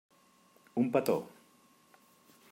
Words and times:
Un 0.83 0.87
petó. 0.95 1.17